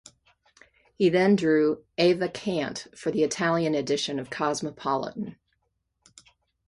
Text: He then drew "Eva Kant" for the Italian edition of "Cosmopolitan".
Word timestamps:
He 0.95 1.09
then 1.09 1.35
drew 1.35 1.85
"Eva 1.95 2.27
Kant" 2.27 2.87
for 2.95 3.11
the 3.11 3.21
Italian 3.21 3.75
edition 3.75 4.17
of 4.17 4.31
"Cosmopolitan". 4.31 5.35